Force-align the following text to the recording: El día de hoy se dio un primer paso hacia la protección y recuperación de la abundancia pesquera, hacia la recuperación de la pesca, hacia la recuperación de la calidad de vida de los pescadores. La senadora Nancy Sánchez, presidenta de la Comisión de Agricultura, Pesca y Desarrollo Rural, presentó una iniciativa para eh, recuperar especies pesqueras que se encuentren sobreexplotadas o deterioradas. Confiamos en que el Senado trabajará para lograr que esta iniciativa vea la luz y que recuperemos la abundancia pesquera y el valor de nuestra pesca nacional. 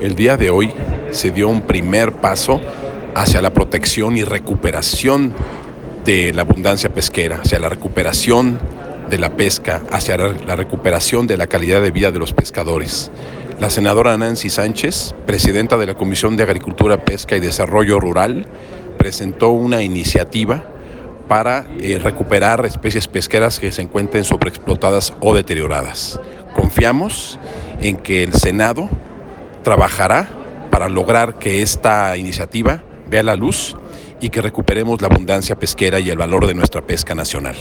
El 0.00 0.14
día 0.14 0.36
de 0.36 0.50
hoy 0.50 0.72
se 1.10 1.30
dio 1.30 1.48
un 1.48 1.62
primer 1.62 2.12
paso 2.12 2.60
hacia 3.14 3.42
la 3.42 3.52
protección 3.52 4.16
y 4.16 4.24
recuperación 4.24 5.34
de 6.04 6.32
la 6.32 6.42
abundancia 6.42 6.88
pesquera, 6.90 7.40
hacia 7.42 7.58
la 7.58 7.68
recuperación 7.68 8.58
de 9.10 9.18
la 9.18 9.30
pesca, 9.30 9.82
hacia 9.90 10.16
la 10.16 10.56
recuperación 10.56 11.26
de 11.26 11.36
la 11.36 11.46
calidad 11.46 11.82
de 11.82 11.90
vida 11.90 12.12
de 12.12 12.18
los 12.18 12.32
pescadores. 12.32 13.10
La 13.58 13.68
senadora 13.68 14.16
Nancy 14.16 14.48
Sánchez, 14.48 15.14
presidenta 15.26 15.76
de 15.76 15.86
la 15.86 15.94
Comisión 15.94 16.36
de 16.36 16.44
Agricultura, 16.44 17.04
Pesca 17.04 17.36
y 17.36 17.40
Desarrollo 17.40 18.00
Rural, 18.00 18.46
presentó 18.96 19.50
una 19.50 19.82
iniciativa 19.82 20.64
para 21.28 21.66
eh, 21.78 22.00
recuperar 22.02 22.64
especies 22.64 23.06
pesqueras 23.06 23.60
que 23.60 23.70
se 23.70 23.82
encuentren 23.82 24.24
sobreexplotadas 24.24 25.12
o 25.20 25.34
deterioradas. 25.34 26.18
Confiamos 26.54 27.38
en 27.80 27.96
que 27.96 28.22
el 28.22 28.34
Senado 28.34 28.88
trabajará 29.62 30.28
para 30.70 30.88
lograr 30.88 31.38
que 31.38 31.62
esta 31.62 32.16
iniciativa 32.16 32.82
vea 33.08 33.22
la 33.22 33.36
luz 33.36 33.76
y 34.20 34.30
que 34.30 34.42
recuperemos 34.42 35.00
la 35.00 35.08
abundancia 35.08 35.58
pesquera 35.58 35.98
y 35.98 36.10
el 36.10 36.18
valor 36.18 36.46
de 36.46 36.54
nuestra 36.54 36.82
pesca 36.82 37.14
nacional. 37.14 37.56